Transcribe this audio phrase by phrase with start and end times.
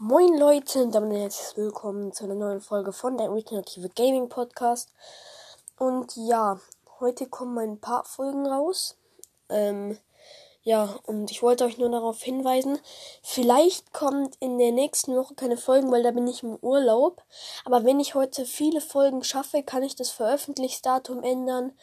[0.00, 4.92] Moin Leute und damit herzlich willkommen zu einer neuen Folge von der Alternative Gaming Podcast.
[5.76, 6.60] Und ja,
[7.00, 8.96] heute kommen ein paar Folgen raus.
[9.48, 9.98] Ähm,
[10.62, 12.78] ja, und ich wollte euch nur darauf hinweisen,
[13.24, 17.24] vielleicht kommt in der nächsten Woche keine Folgen, weil da bin ich im Urlaub.
[17.64, 21.76] Aber wenn ich heute viele Folgen schaffe, kann ich das Veröffentlichungsdatum ändern.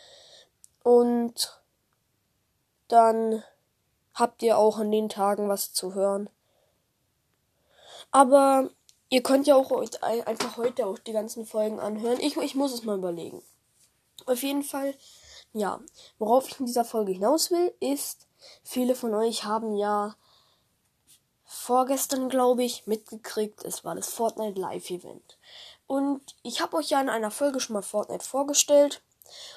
[0.83, 1.61] Und
[2.87, 3.43] dann
[4.13, 6.29] habt ihr auch an den Tagen was zu hören.
[8.15, 8.69] Aber
[9.09, 9.69] ihr könnt ja auch
[10.01, 12.17] einfach heute auch die ganzen Folgen anhören.
[12.21, 13.43] Ich, ich muss es mal überlegen.
[14.25, 14.95] Auf jeden Fall,
[15.51, 15.81] ja,
[16.17, 18.29] worauf ich in dieser Folge hinaus will, ist,
[18.63, 20.15] viele von euch haben ja
[21.43, 25.37] vorgestern, glaube ich, mitgekriegt, es war das Fortnite Live Event.
[25.85, 29.03] Und ich habe euch ja in einer Folge schon mal Fortnite vorgestellt.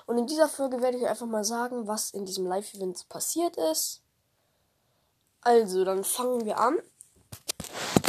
[0.05, 3.57] Und in dieser Folge werde ich einfach mal sagen, was in diesem Live Event passiert
[3.57, 4.03] ist.
[5.43, 6.83] Also, dann fangen wir an.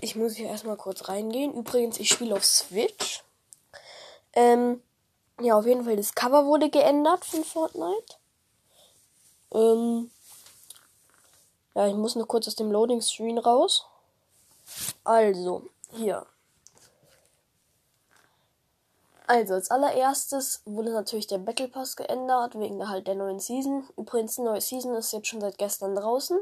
[0.01, 1.53] Ich muss hier erstmal kurz reingehen.
[1.53, 3.23] Übrigens, ich spiele auf Switch.
[4.33, 4.81] Ähm,
[5.41, 8.15] ja, auf jeden Fall, das Cover wurde geändert von Fortnite.
[9.53, 10.11] Ähm,
[11.75, 13.85] ja, ich muss nur kurz aus dem Loading Screen raus.
[15.03, 16.25] Also, hier.
[19.27, 23.87] Also, als allererstes wurde natürlich der Battle Pass geändert, wegen halt der neuen Season.
[23.95, 26.39] Übrigens, die neue Season ist jetzt schon seit gestern draußen.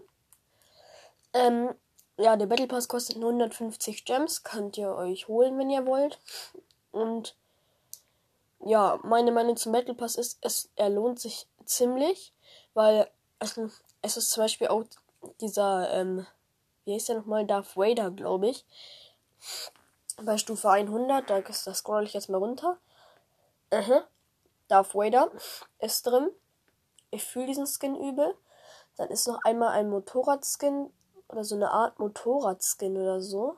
[1.34, 1.76] Ähm,
[2.18, 4.44] ja, der Battle Pass kostet 150 Gems.
[4.44, 6.20] Könnt ihr euch holen, wenn ihr wollt.
[6.92, 7.36] Und
[8.60, 12.34] ja, meine Meinung zum Battle Pass ist, es, er lohnt sich ziemlich,
[12.74, 13.60] weil es,
[14.02, 14.84] es ist zum Beispiel auch
[15.42, 16.26] dieser, ähm,
[16.86, 18.66] wie heißt der nochmal, Darth Vader, glaube ich.
[20.24, 22.78] Bei Stufe 100, da, da scroll ich jetzt mal runter.
[23.72, 24.02] Uh
[24.68, 25.32] Darth Vader
[25.80, 26.30] ist drin.
[27.12, 28.36] Ich fühle diesen Skin übel.
[28.98, 30.92] Dann ist noch einmal ein Motorrad-Skin
[31.30, 33.58] oder so eine Art Motorradskin oder so.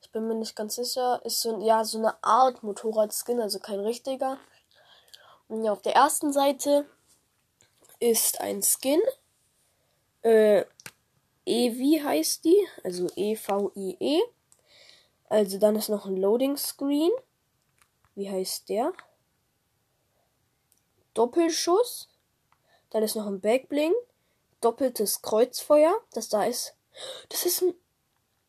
[0.00, 1.20] Ich bin mir nicht ganz sicher.
[1.24, 4.38] Ist so, ja, so eine Art Motorradskin, also kein richtiger.
[5.48, 6.86] Und ja, auf der ersten Seite
[7.98, 9.00] ist ein Skin.
[10.22, 10.64] Äh,
[11.44, 12.66] Evi heißt die.
[12.84, 13.96] Also E-V-I-E.
[14.00, 14.22] -E.
[15.28, 17.10] Also dann ist noch ein Loading Screen.
[18.14, 18.92] Wie heißt der?
[21.14, 22.08] Doppelschuss.
[22.90, 23.92] Dann ist noch ein Backbling
[24.60, 26.74] doppeltes Kreuzfeuer, das da ist.
[27.28, 27.74] Das ist ein.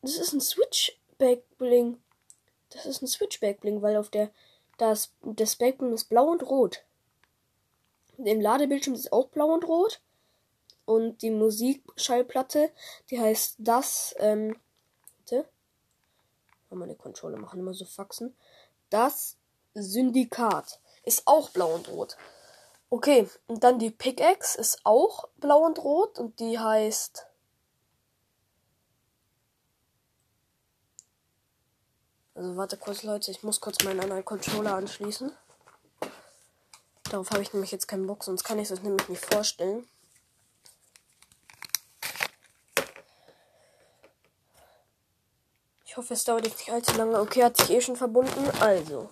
[0.02, 2.00] Das ist ein Switchback-Bling.
[2.70, 4.30] Das ist ein Switchback-Bling, weil auf der.
[4.76, 6.84] Das, das Backbling ist blau und rot.
[8.16, 10.00] Im Ladebildschirm ist auch blau und rot.
[10.84, 12.70] Und die Musikschallplatte,
[13.10, 14.56] die heißt das, ähm.
[16.70, 18.36] Oh, meine Controller machen immer so Faxen.
[18.90, 19.36] Das
[19.74, 22.16] Syndikat ist auch blau und rot.
[22.90, 27.26] Okay, und dann die Pickaxe ist auch blau und rot und die heißt.
[32.34, 35.32] Also warte kurz, Leute, ich muss kurz meinen anderen Controller anschließen.
[37.10, 39.86] Darauf habe ich nämlich jetzt keinen Bock, sonst kann ich es nämlich nicht vorstellen.
[45.84, 47.18] Ich hoffe, es dauert jetzt nicht allzu lange.
[47.18, 48.48] Okay, hat sich eh schon verbunden.
[48.60, 49.10] Also.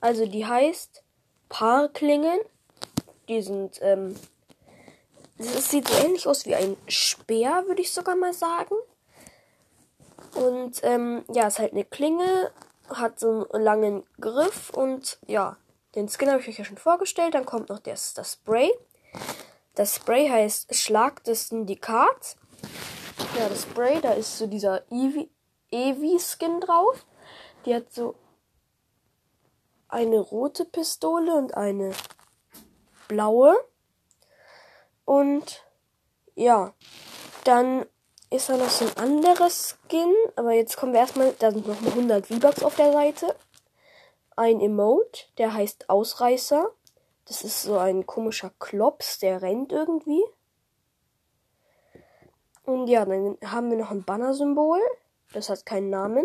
[0.00, 1.04] Also die heißt
[1.48, 2.40] Paarklingen.
[3.28, 4.16] Die sind, ähm,
[5.38, 8.74] es sieht so ähnlich aus wie ein Speer, würde ich sogar mal sagen.
[10.34, 12.50] Und ähm, ja, ist halt eine Klinge,
[12.88, 15.56] hat so einen langen Griff und ja,
[15.94, 17.34] den Skin habe ich euch ja schon vorgestellt.
[17.34, 18.70] Dann kommt noch das, das Spray.
[19.74, 22.36] Das Spray heißt Schlag des Syndikats.
[23.38, 24.82] Ja, das Spray, da ist so dieser
[25.70, 27.04] Eevee-Skin drauf.
[27.64, 28.14] Die hat so
[29.88, 31.92] eine rote Pistole und eine
[33.08, 33.56] blaue.
[35.04, 35.64] Und
[36.34, 36.74] ja,
[37.44, 37.86] dann
[38.30, 40.14] ist da noch so ein anderes Skin.
[40.36, 43.34] Aber jetzt kommen wir erstmal, da sind noch 100 V-Bucks auf der Seite.
[44.36, 46.70] Ein Emote, der heißt Ausreißer.
[47.24, 50.22] Das ist so ein komischer Klops, der rennt irgendwie.
[52.64, 54.80] Und ja, dann haben wir noch ein Banner-Symbol.
[55.32, 56.24] Das hat keinen Namen.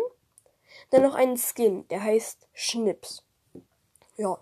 [0.89, 3.23] Dann noch einen Skin, der heißt Schnips
[4.17, 4.37] ja.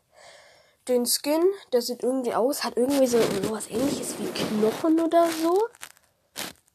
[0.88, 3.20] Den Skin, der sieht irgendwie aus, hat irgendwie so,
[3.52, 5.68] was ähnliches wie Knochen oder so.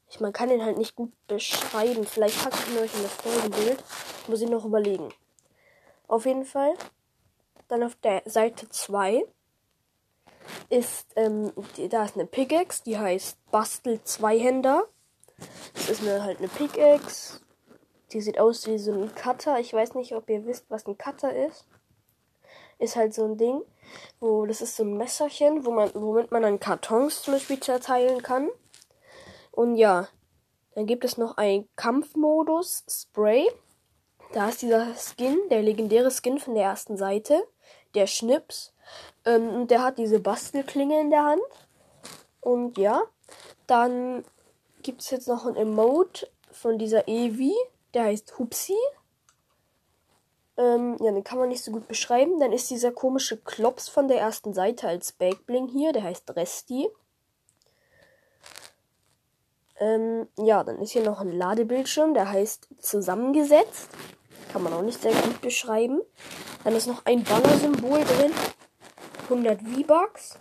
[0.08, 2.06] Ich, man kann den halt nicht gut beschreiben.
[2.06, 3.82] Vielleicht packe ich mir euch in das Folgenbild.
[4.28, 5.12] Muss ich noch überlegen.
[6.06, 6.72] Auf jeden Fall.
[7.68, 9.26] Dann auf der Seite 2
[10.68, 14.86] ist, ähm, die, da ist eine Pickaxe, die heißt Bastel Zweihänder.
[15.74, 17.40] Das ist eine, halt eine Pickaxe.
[18.12, 19.58] Die sieht aus wie so ein Cutter.
[19.58, 21.66] Ich weiß nicht, ob ihr wisst, was ein Cutter ist
[22.78, 23.62] ist halt so ein Ding,
[24.20, 28.22] wo das ist so ein Messerchen, wo man, womit man dann Kartons zum Beispiel zerteilen
[28.22, 28.48] kann.
[29.52, 30.08] Und ja,
[30.76, 33.50] Dann gibt es noch ein Kampfmodus Spray.
[34.32, 37.42] Da ist dieser Skin, der legendäre Skin von der ersten Seite,
[37.94, 38.74] der Schnips.
[39.24, 41.40] Ähm, und der hat diese Bastelklinge in der Hand.
[42.42, 43.02] Und ja,
[43.66, 44.22] dann
[44.82, 47.54] gibt es jetzt noch ein Emote von dieser Evi,
[47.94, 48.76] der heißt Hupsi.
[50.58, 52.40] Ähm, ja, den kann man nicht so gut beschreiben.
[52.40, 56.88] Dann ist dieser komische Klops von der ersten Seite als Backbling hier, der heißt Resti.
[59.78, 63.90] Ähm, ja, dann ist hier noch ein Ladebildschirm, der heißt zusammengesetzt.
[64.50, 66.00] Kann man auch nicht sehr gut beschreiben.
[66.64, 68.32] Dann ist noch ein Banner-Symbol drin.
[69.24, 70.38] 100 V-Bucks.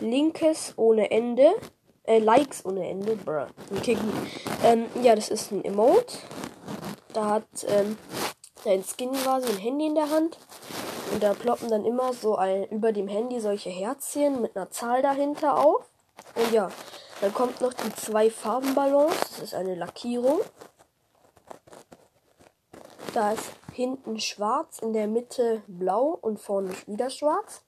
[0.00, 1.52] Linkes ohne Ende.
[2.04, 3.14] Äh, Likes ohne Ende.
[3.16, 3.46] Bruh.
[3.76, 4.12] Okay, gut.
[4.64, 6.18] Ähm, ja, das ist ein Emote.
[7.12, 7.96] Da hat ähm,
[8.64, 10.38] dein Skin quasi ein Handy in der Hand.
[11.12, 15.02] Und da ploppen dann immer so ein, über dem Handy solche Herzchen mit einer Zahl
[15.02, 15.90] dahinter auf.
[16.36, 16.70] Und ja,
[17.20, 19.14] dann kommt noch die zwei Farbenballons.
[19.18, 20.40] Das ist eine Lackierung.
[23.12, 27.62] Da ist hinten schwarz, in der Mitte blau und vorne wieder schwarz.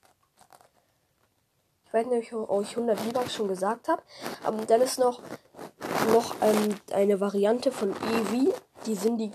[1.85, 4.01] Ich weiß nicht, ob ich euch 100 V-Bucks schon gesagt habe.
[4.43, 5.21] Aber dann ist noch,
[6.11, 8.53] noch ähm, eine Variante von Evi,
[8.85, 9.31] die Syndi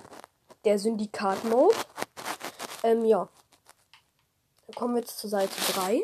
[0.69, 1.75] der Syndikat-Mode.
[2.83, 3.27] Ähm, ja.
[4.67, 6.03] Dann kommen wir jetzt zur Seite 3.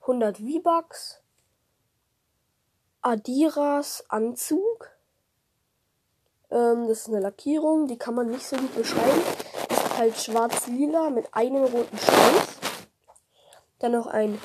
[0.00, 1.20] 100 V-Bucks.
[3.02, 4.88] Adiras Anzug.
[6.50, 9.22] Ähm, das ist eine Lackierung, die kann man nicht so gut beschreiben.
[9.68, 12.54] Ist halt schwarz-lila mit einem roten Streifen.
[13.80, 14.40] Dann noch ein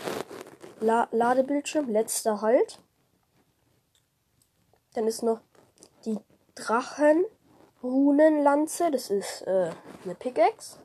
[0.81, 2.77] La Ladebildschirm, letzter Halt.
[4.95, 5.39] Dann ist noch
[6.03, 6.19] die
[7.85, 9.69] Drachen-Runenlanze, das ist äh,
[10.03, 10.77] eine Pickaxe.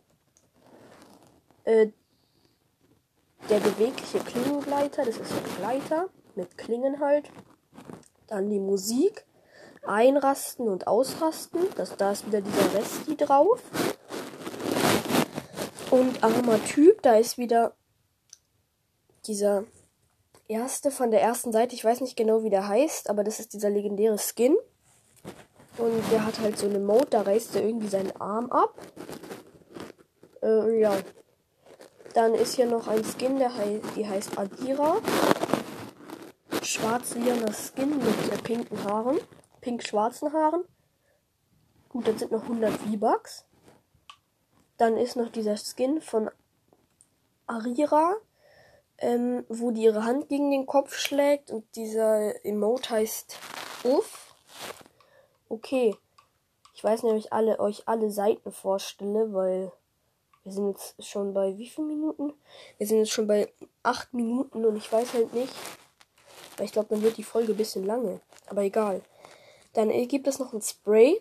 [1.64, 1.88] Äh,
[3.48, 7.30] der bewegliche Klingengleiter, das ist ein Gleiter mit Klingen halt.
[8.26, 9.24] Dann die Musik,
[9.86, 13.62] Einrasten und Ausrasten, das, da ist wieder dieser Resti drauf.
[15.90, 16.60] Und armer
[17.02, 17.74] da ist wieder
[19.26, 19.64] dieser
[20.46, 23.54] erste von der ersten Seite, ich weiß nicht genau, wie der heißt, aber das ist
[23.54, 24.56] dieser legendäre Skin.
[25.80, 28.74] Und der hat halt so eine Mode, da reißt er irgendwie seinen Arm ab.
[30.42, 30.96] Äh, ja.
[32.14, 34.98] Dann ist hier noch ein Skin, der hei die heißt Adira.
[36.62, 39.18] Schwarz-lilaner Skin mit äh, pinken Haaren.
[39.60, 40.64] Pink-schwarzen Haaren.
[41.88, 43.44] Gut, dann sind noch 100 V-Bucks.
[44.76, 46.30] Dann ist noch dieser Skin von
[47.46, 48.16] Arira
[49.00, 53.38] ähm, wo die ihre Hand gegen den Kopf schlägt und dieser Emote heißt
[53.84, 54.19] Uff.
[55.50, 55.96] Okay.
[56.74, 59.72] Ich weiß nicht, ob ich alle, euch alle Seiten vorstelle, weil
[60.44, 62.32] wir sind jetzt schon bei wie vielen Minuten?
[62.78, 63.52] Wir sind jetzt schon bei
[63.82, 65.52] acht Minuten und ich weiß halt nicht.
[66.56, 68.20] Weil ich glaube, dann wird die Folge ein bisschen lange.
[68.46, 69.02] Aber egal.
[69.72, 71.20] Dann gibt es noch ein Spray.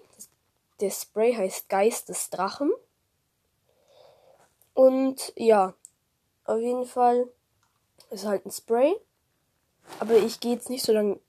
[0.80, 2.72] Der Spray heißt Geist des Drachen.
[4.76, 5.74] Und ja,
[6.46, 7.28] auf jeden Fall
[8.12, 8.96] ist halt ein Spray.
[10.00, 11.20] Aber ich gehe jetzt nicht so lange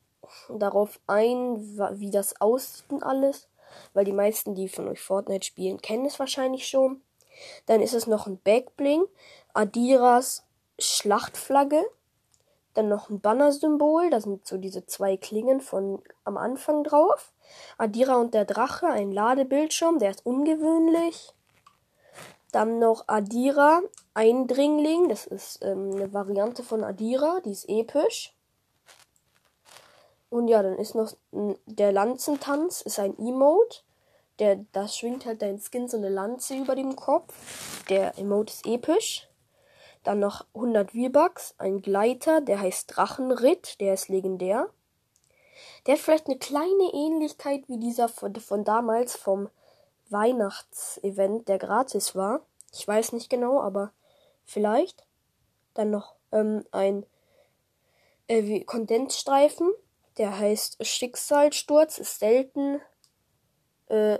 [0.49, 1.61] darauf ein,
[1.99, 3.49] wie das aussieht und alles.
[3.95, 7.03] Weil die meisten, die von euch Fortnite spielen, kennen es wahrscheinlich schon.
[7.67, 9.05] Dann ist es noch ein Backbling.
[9.55, 10.45] Adiras
[10.79, 11.85] Schlachtflagge.
[12.75, 14.11] Dann noch ein Banner-Symbol.
[14.11, 17.33] Da sind so diese zwei Klingen von am Anfang drauf.
[17.79, 21.33] Adira und der Drache, ein Ladebildschirm, der ist ungewöhnlich.
[22.53, 23.81] Dann noch Adira,
[24.15, 25.09] Eindringling.
[25.09, 28.35] Das ist ähm, eine Variante von Adira, die ist episch.
[30.31, 33.81] Und ja, dann ist noch der Lanzentanz, ist ein Emote.
[34.39, 37.35] Der, das schwingt halt dein Skin so eine Lanze über dem Kopf.
[37.89, 39.29] Der Emote ist episch.
[40.03, 44.71] Dann noch 100 V-Bucks, ein Gleiter, der heißt Drachenritt, der ist legendär.
[45.85, 49.51] Der hat vielleicht eine kleine Ähnlichkeit wie dieser von, von damals vom
[50.09, 52.41] Weihnachtsevent, der gratis war.
[52.73, 53.93] Ich weiß nicht genau, aber
[54.45, 55.07] vielleicht.
[55.75, 57.05] Dann noch ähm, ein
[58.27, 59.71] äh, Kondensstreifen,
[60.19, 62.81] der heißt Schicksalssturz, ist selten.
[63.87, 64.19] Äh,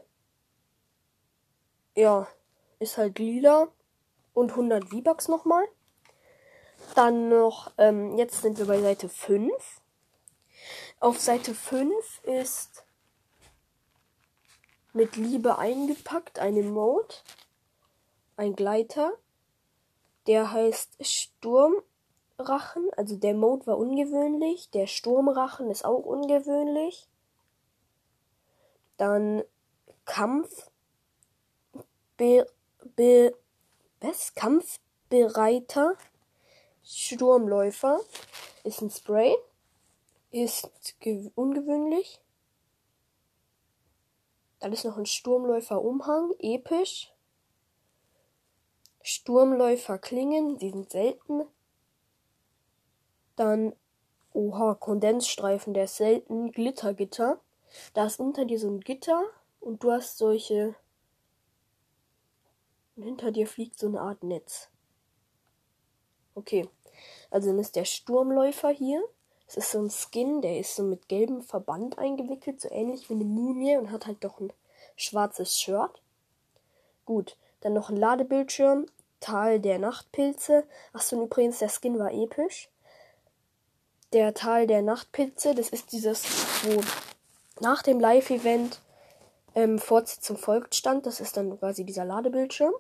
[1.95, 2.29] ja,
[2.79, 3.69] ist halt lila.
[4.33, 5.65] Und 100 V-Bucks nochmal.
[6.95, 9.53] Dann noch, ähm, jetzt sind wir bei Seite 5.
[11.01, 12.85] Auf Seite 5 ist
[14.93, 17.15] mit Liebe eingepackt eine Mode,
[18.37, 19.13] ein Gleiter,
[20.27, 20.97] der heißt
[22.41, 22.91] Sturmrachen.
[22.97, 27.09] Also der Mode war ungewöhnlich, der Sturmrachen ist auch ungewöhnlich.
[28.97, 29.43] Dann
[30.05, 30.71] Kampf,
[32.17, 32.47] Be,
[32.97, 33.35] Be,
[34.01, 34.35] was?
[34.35, 35.97] Kampfbereiter
[36.83, 38.01] Sturmläufer
[38.65, 39.37] ist ein Spray.
[40.31, 40.71] ist
[41.35, 42.21] ungewöhnlich.
[44.59, 47.13] Dann ist noch ein Sturmläufer-Umhang, episch.
[49.03, 51.47] Sturmläufer-Klingen, die sind selten.
[53.41, 53.75] Dann,
[54.35, 56.53] oha, Kondensstreifen, der ist selten.
[56.53, 57.41] Glittergitter.
[57.95, 59.25] Da ist unter dir so ein Gitter
[59.61, 60.75] und du hast solche.
[62.97, 64.69] Und hinter dir fliegt so eine Art Netz.
[66.35, 66.69] Okay.
[67.31, 69.03] Also dann ist der Sturmläufer hier.
[69.47, 73.15] Es ist so ein Skin, der ist so mit gelbem Verband eingewickelt, so ähnlich wie
[73.15, 74.53] eine Mumie und hat halt doch ein
[74.97, 76.03] schwarzes Shirt.
[77.07, 78.85] Gut, dann noch ein Ladebildschirm,
[79.19, 80.65] Tal der Nachtpilze.
[80.93, 82.69] Achso, und übrigens, der Skin war episch.
[84.13, 86.25] Der Tal der Nachtpilze, das ist dieses,
[86.65, 86.83] wo
[87.61, 88.81] nach dem Live-Event
[89.55, 91.07] ähm, Fortsetzung folgt stand.
[91.07, 92.75] Das ist dann quasi dieser Ladebildschirm.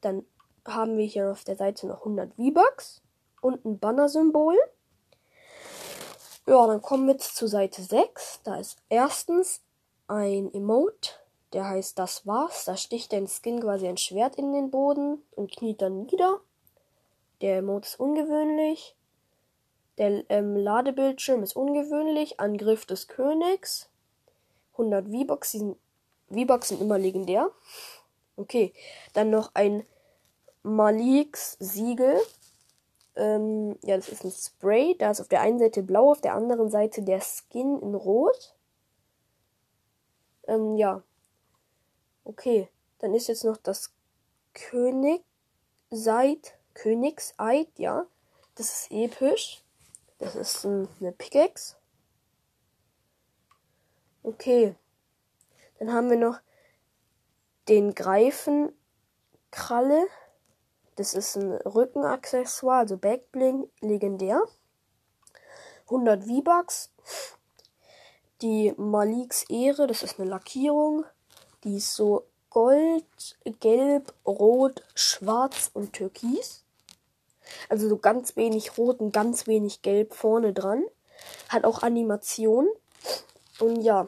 [0.00, 0.24] Dann
[0.66, 3.00] haben wir hier auf der Seite noch 100 V-Bucks
[3.40, 4.56] und ein Banner-Symbol.
[6.46, 8.40] Ja, dann kommen wir jetzt zu Seite 6.
[8.44, 9.60] Da ist erstens
[10.06, 11.10] ein Emote,
[11.52, 12.64] der heißt Das war's.
[12.64, 16.40] Da sticht dein Skin quasi ein Schwert in den Boden und kniet dann nieder.
[17.40, 18.94] Der Emote ist ungewöhnlich.
[19.98, 22.40] Der ähm, Ladebildschirm ist ungewöhnlich.
[22.40, 23.90] Angriff des Königs.
[24.72, 25.58] 100 V-Bucks.
[26.30, 27.50] V-Bucks sind immer legendär.
[28.36, 28.72] Okay,
[29.14, 29.84] dann noch ein
[30.62, 32.20] Maliks Siegel
[33.18, 34.96] ähm, ja, das ist ein Spray.
[34.96, 38.54] Da ist auf der einen Seite blau, auf der anderen Seite der Skin in rot.
[40.46, 41.02] Ähm, ja.
[42.24, 42.68] Okay.
[43.00, 43.92] Dann ist jetzt noch das
[44.54, 45.22] König
[45.90, 48.06] Seid, Königseid, ja.
[48.54, 49.62] Das ist episch.
[50.18, 51.76] Das ist ein, eine Pickaxe.
[54.22, 54.74] Okay.
[55.78, 56.40] Dann haben wir noch
[57.68, 58.72] den Greifen
[59.50, 60.06] Kralle.
[60.96, 64.42] Das ist ein Rückenaccessoire, also Backbling, legendär.
[65.84, 66.90] 100 V-Bucks.
[68.42, 71.04] Die Maliks Ehre, das ist eine Lackierung.
[71.64, 76.64] Die ist so gold, gelb, rot, schwarz und türkis.
[77.68, 80.84] Also so ganz wenig rot und ganz wenig gelb vorne dran.
[81.48, 82.68] Hat auch Animation.
[83.58, 84.06] Und ja,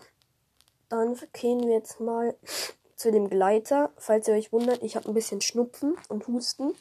[0.88, 2.36] dann gehen wir jetzt mal
[2.96, 3.90] zu dem Gleiter.
[3.96, 6.74] Falls ihr euch wundert, ich habe ein bisschen Schnupfen und Husten.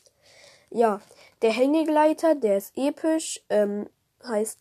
[0.69, 1.01] Ja,
[1.41, 3.89] der Hängegleiter, der ist episch, ähm,
[4.23, 4.59] heißt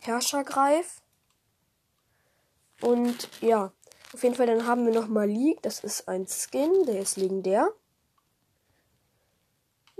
[0.00, 1.02] Herrschergreif.
[2.80, 3.72] Und ja,
[4.12, 7.72] auf jeden Fall, dann haben wir noch Malik, das ist ein Skin, der ist legendär.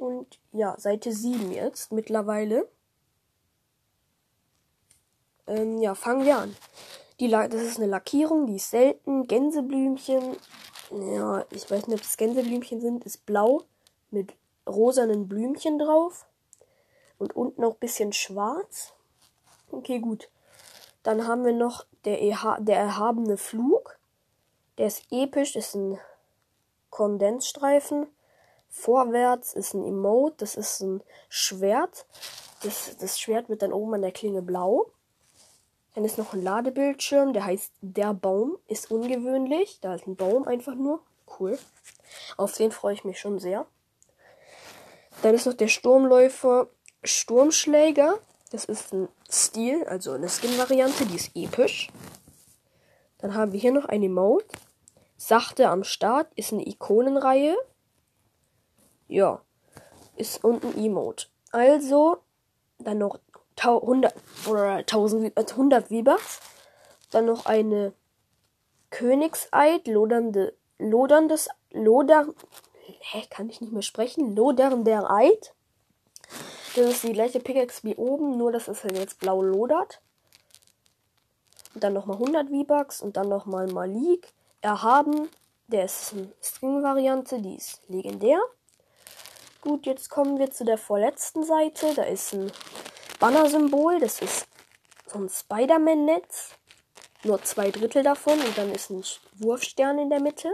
[0.03, 2.69] Und ja, Seite 7 jetzt mittlerweile.
[5.47, 6.57] Ähm, ja, fangen wir an.
[7.21, 9.29] Die das ist eine Lackierung, die ist selten.
[9.29, 10.37] Gänseblümchen.
[10.91, 13.05] Ja, ich weiß nicht, ob das Gänseblümchen sind.
[13.05, 13.63] Ist blau
[14.11, 14.35] mit
[14.69, 16.27] rosanen Blümchen drauf.
[17.19, 18.95] Und unten auch ein bisschen schwarz.
[19.71, 20.31] Okay, gut.
[21.05, 24.01] Dann haben wir noch der, Eha der erhabene Flug.
[24.79, 25.97] Der ist episch, ist ein
[26.91, 28.09] Kondensstreifen.
[28.75, 32.07] Vorwärts ist ein Emote, das ist ein Schwert.
[32.63, 34.87] Das, das Schwert wird dann oben an der Klinge blau.
[35.95, 38.57] Dann ist noch ein Ladebildschirm, der heißt Der Baum.
[38.67, 39.79] Ist ungewöhnlich.
[39.83, 41.01] Da ist ein Baum einfach nur.
[41.39, 41.59] Cool.
[42.39, 43.67] Auf den freue ich mich schon sehr.
[45.21, 46.69] Dann ist noch der Sturmläufer
[47.05, 48.19] Sturmschläger.
[48.51, 51.91] Das ist ein Stil, also eine Skin-Variante, die ist episch.
[53.19, 54.47] Dann haben wir hier noch ein Emote.
[55.19, 57.57] Sachte am Start ist eine Ikonenreihe.
[59.09, 59.43] Ja,
[60.17, 61.27] ist unten Emote.
[61.51, 62.19] Also,
[62.79, 63.19] dann noch
[63.61, 64.15] 100
[64.49, 66.41] oder 1000, 100 V-Bucks.
[67.11, 67.93] Dann noch eine
[68.91, 72.27] Königseid, lodernde, loderndes, loder,
[73.01, 75.55] hä, kann ich nicht mehr sprechen, lodernder Eid.
[76.75, 80.01] Das ist die gleiche Pickaxe wie oben, nur dass es halt jetzt blau lodert.
[81.75, 84.33] Und dann nochmal 100 V-Bucks und dann nochmal Malik.
[84.61, 85.29] Erhaben,
[85.67, 88.39] der ist eine String-Variante, die ist legendär.
[89.63, 91.95] Gut, jetzt kommen wir zu der vorletzten Seite.
[91.95, 92.51] Da ist ein
[93.21, 94.01] Banner-Symbol.
[94.01, 94.49] Das ist
[95.07, 96.51] so ein Spider-Man-Netz.
[97.23, 99.05] Nur zwei Drittel davon und dann ist ein
[99.35, 100.51] Wurfstern in der Mitte.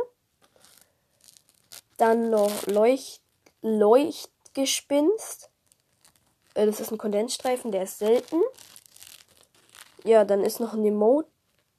[1.96, 3.22] Dann noch Leucht
[3.62, 5.48] Leuchtgespinst.
[6.52, 8.42] Äh, das ist ein Kondensstreifen, der ist selten.
[10.04, 11.30] Ja, dann ist noch ein Emote,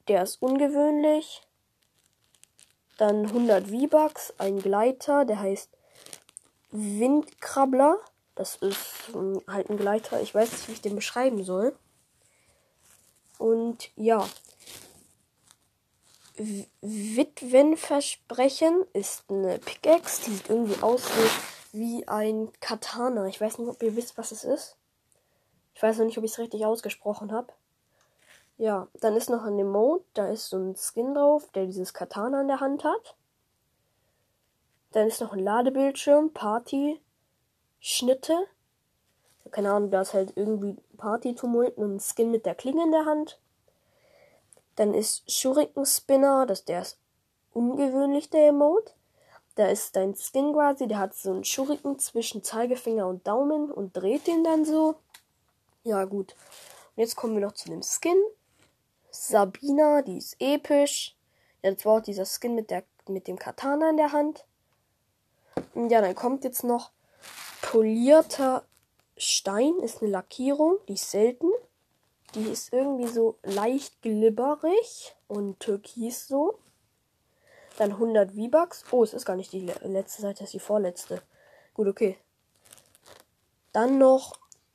[0.08, 1.44] der ist ungewöhnlich.
[2.98, 5.70] Dann 100 V-Bucks, ein Gleiter, der heißt
[6.72, 8.00] Windkrabbler.
[8.36, 10.22] Das ist ähm, halt ein Gleiter.
[10.22, 11.78] Ich weiß nicht, wie ich den beschreiben soll.
[13.38, 14.28] Und ja.
[16.82, 20.24] Witwenversprechen ist eine Pickaxe.
[20.26, 21.04] Die sieht irgendwie aus
[21.72, 23.28] wie ein Katana.
[23.28, 24.78] Ich weiß nicht, ob ihr wisst, was es ist.
[25.76, 27.54] Ich weiß noch nicht, ob ich es richtig ausgesprochen habe.
[28.58, 32.42] Ja, dann ist noch ein Emote, da ist so ein Skin drauf, der dieses Katana
[32.42, 33.16] in der Hand hat.
[34.92, 37.00] Dann ist noch ein Ladebildschirm, Party,
[37.80, 38.36] Schnitte.
[39.52, 43.06] Keine Ahnung, da ist halt irgendwie Party-Tumult und ein Skin mit der Klinge in der
[43.06, 43.40] Hand.
[44.76, 47.00] Dann ist Shuriken Spinner, das der ist
[47.54, 48.94] ungewöhnlich, der Emote.
[49.56, 53.98] Da ist dein Skin quasi, der hat so einen Schuriken zwischen Zeigefinger und Daumen und
[53.98, 54.96] dreht den dann so.
[55.84, 56.36] Ja, gut.
[56.96, 58.18] Und jetzt kommen wir noch zu dem Skin.
[59.12, 61.18] Sabina, die ist episch.
[61.62, 64.46] Ja, das war auch dieser Skin mit, der, mit dem Katana in der Hand.
[65.80, 66.92] Und ja, dann kommt jetzt noch
[67.62, 68.66] polierter
[69.16, 71.50] Stein, ist eine Lackierung, die ist selten.
[72.36, 76.60] Die ist irgendwie so leicht glibberig und türkis so.
[77.78, 78.84] Dann 100 V-Bucks.
[78.92, 81.22] Oh, es ist gar nicht die letzte Seite, es ist die vorletzte.
[81.74, 82.18] Gut, okay.
[83.72, 84.34] Dann noch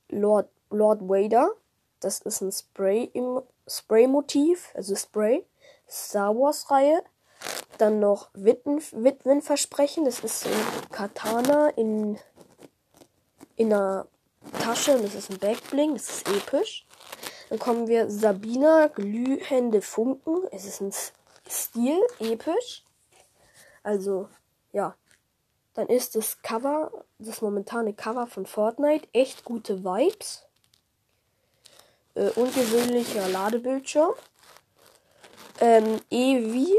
[0.08, 1.52] Lord, Lord Vader.
[2.00, 5.44] Das ist ein Spray im Spray-Motiv, also Spray.
[5.86, 7.04] Star Wars-Reihe.
[7.78, 10.04] Dann noch Witwen, Witwenversprechen.
[10.04, 12.18] Das ist ein Katana in,
[13.56, 14.06] in einer
[14.62, 14.96] Tasche.
[14.96, 15.94] Und das ist ein Backbling.
[15.94, 16.86] Das ist episch.
[17.50, 20.42] Dann kommen wir Sabina, glühende Funken.
[20.50, 20.92] Es ist ein
[21.48, 22.84] Stil, episch.
[23.82, 24.28] Also,
[24.72, 24.96] ja.
[25.74, 30.46] Dann ist das Cover, das momentane Cover von Fortnite, echt gute Vibes.
[32.14, 34.14] Äh, ungewöhnlicher Ladebildschirm.
[35.60, 36.72] Ähm, Evi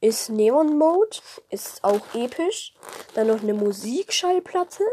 [0.00, 1.18] ist Neon Mode,
[1.50, 2.74] ist auch episch.
[3.14, 4.84] Dann noch eine Musikschallplatte.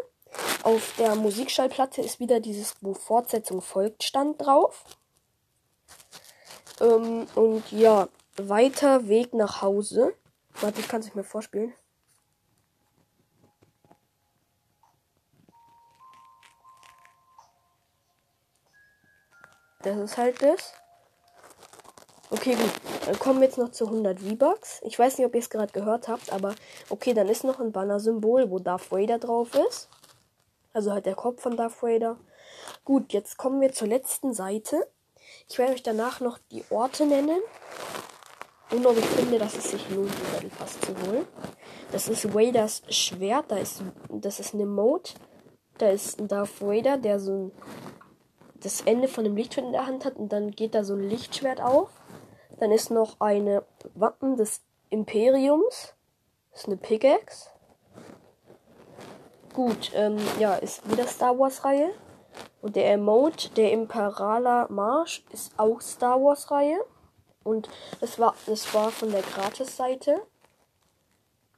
[0.63, 4.83] Auf der Musikschallplatte ist wieder dieses, wo Fortsetzung folgt, stand drauf.
[6.81, 10.13] Ähm, und ja, weiter Weg nach Hause.
[10.61, 11.73] Warte, ich kann es nicht mehr vorspielen.
[19.81, 20.73] Das ist halt das.
[22.29, 22.72] Okay, gut.
[23.05, 24.82] Dann kommen wir jetzt noch zu 100 V-Bucks.
[24.84, 26.56] Ich weiß nicht, ob ihr es gerade gehört habt, aber
[26.89, 29.88] okay, dann ist noch ein Banner-Symbol, wo Darth Vader drauf ist.
[30.73, 32.17] Also halt der Kopf von Darth Vader.
[32.84, 34.88] Gut, jetzt kommen wir zur letzten Seite.
[35.49, 37.39] Ich werde euch danach noch die Orte nennen.
[38.71, 41.25] Und ob ich finde, dass es sich lohnt, den Battle Pass zu holen.
[41.93, 43.45] Das ist Vaders Schwert.
[43.47, 45.12] Da ist, das ist eine Mode.
[45.78, 47.51] Da ist ein Darth Vader, der so ein,
[48.56, 50.17] das Ende von dem Lichtschwert in der Hand hat.
[50.17, 51.89] Und dann geht da so ein Lichtschwert auf.
[52.60, 55.93] Dann ist noch eine Wappen des Imperiums.
[56.52, 57.50] Das ist eine Pickaxe.
[59.54, 61.91] Gut, ähm, ja, ist wieder Star Wars Reihe.
[62.62, 66.80] Und der Emote, der Imperaler Marsch, ist auch Star Wars Reihe.
[67.43, 67.70] Und
[68.02, 70.22] das war, das war von der Gratis-Seite.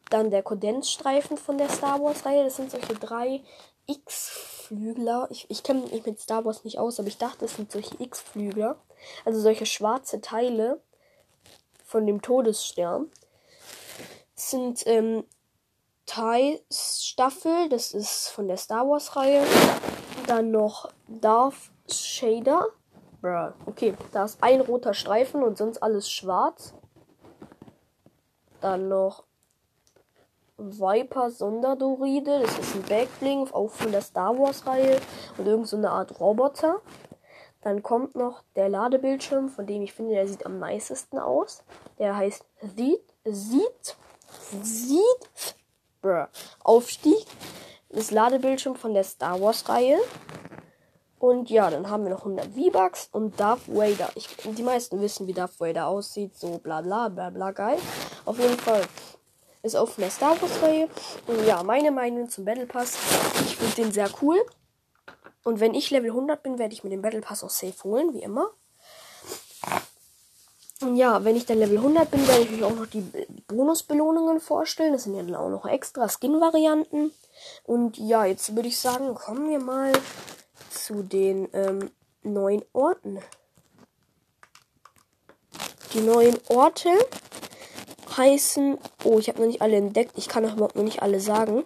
[0.10, 2.44] Dann der Kondensstreifen von der Star Wars-Reihe.
[2.44, 3.42] Das sind solche drei
[3.88, 5.28] X-Flügler.
[5.32, 8.02] Ich, ich kenne mich mit Star Wars nicht aus, aber ich dachte, das sind solche
[8.02, 8.78] X-Flügler.
[9.26, 10.80] Also solche schwarze Teile
[11.90, 13.10] von dem Todesstern.
[14.36, 15.24] Das sind ähm,
[16.06, 17.68] Thai-Staffel.
[17.70, 19.44] Das ist von der Star Wars-Reihe.
[20.28, 21.56] Dann noch Darth
[21.92, 22.68] Shader.
[23.66, 26.76] Okay, da ist ein roter Streifen und sonst alles schwarz.
[28.62, 29.24] Dann noch
[30.58, 32.42] Viper Sonderdoride.
[32.42, 35.02] Das ist ein Backbling, auch von der Star Wars Reihe.
[35.40, 36.82] Und irgend so eine Art Roboter.
[37.62, 41.64] Dann kommt noch der Ladebildschirm, von dem ich finde, der sieht am nicesten aus.
[41.98, 43.98] Der heißt Sieht, sieht,
[44.62, 45.56] sieht,
[46.02, 46.26] bruh,
[46.64, 47.26] Aufstieg.
[47.90, 49.98] Das Ladebildschirm von der Star Wars Reihe.
[51.20, 54.10] Und ja, dann haben wir noch 100 V-Bucks und Darth Vader.
[54.16, 56.38] Ich, die meisten wissen, wie Darth Vader aussieht.
[56.38, 57.78] So bla bla bla bla geil.
[58.26, 58.84] Auf jeden Fall
[59.62, 60.88] ist auf der Star Wars Reihe.
[61.28, 62.98] Und ja, meine Meinung zum Battle Pass.
[63.46, 64.38] Ich finde den sehr cool.
[65.44, 68.14] Und wenn ich Level 100 bin, werde ich mir den Battle Pass auch safe holen,
[68.14, 68.52] wie immer.
[70.82, 73.04] Und ja, wenn ich dann Level 100 bin, werde ich euch auch noch die
[73.48, 74.94] Bonusbelohnungen vorstellen.
[74.94, 77.12] Das sind ja dann auch noch extra Skin-Varianten.
[77.64, 79.92] Und ja, jetzt würde ich sagen, kommen wir mal
[80.70, 81.92] zu den ähm,
[82.24, 83.20] neuen Orten.
[85.94, 86.90] Die neuen Orte
[88.16, 91.20] heißen, oh, ich habe noch nicht alle entdeckt, ich kann auch überhaupt noch nicht alle
[91.20, 91.64] sagen,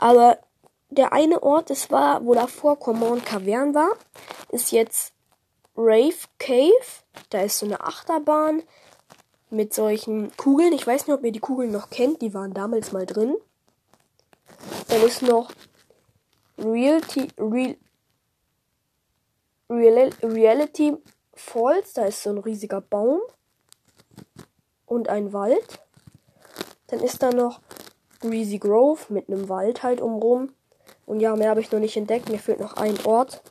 [0.00, 0.38] aber
[0.92, 3.90] der eine Ort, das war, wo davor Command Cavern war,
[4.50, 5.12] ist jetzt
[5.76, 6.70] Rave Cave.
[7.30, 8.62] Da ist so eine Achterbahn
[9.50, 10.72] mit solchen Kugeln.
[10.72, 13.36] Ich weiß nicht, ob ihr die Kugeln noch kennt, die waren damals mal drin.
[14.88, 15.50] Dann ist noch
[16.58, 17.76] Realty, Real,
[19.70, 20.96] Real Reality
[21.34, 23.20] Falls, da ist so ein riesiger Baum
[24.86, 25.80] und ein Wald.
[26.88, 27.60] Dann ist da noch
[28.20, 30.52] Greasy Grove mit einem Wald halt umrum.
[31.06, 32.28] Und ja, mehr habe ich noch nicht entdeckt.
[32.28, 33.42] Mir fehlt noch ein Ort.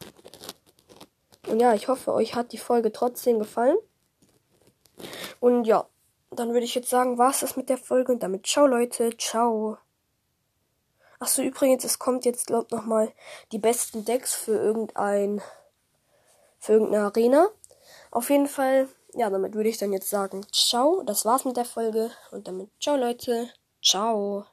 [1.48, 3.78] Und ja, ich hoffe, euch hat die Folge trotzdem gefallen.
[5.40, 5.88] Und ja,
[6.30, 9.16] dann würde ich jetzt sagen, war es das mit der Folge und damit ciao Leute,
[9.18, 9.78] ciao.
[11.20, 13.12] Achso, übrigens, es kommt jetzt, glaub noch mal
[13.52, 15.42] die besten Decks für irgendein,
[16.58, 17.50] für irgendeine Arena.
[18.12, 21.04] Auf jeden Fall, ja, damit würde ich dann jetzt sagen, ciao.
[21.04, 23.50] Das war's mit der Folge und damit ciao Leute,
[23.84, 24.51] ciao.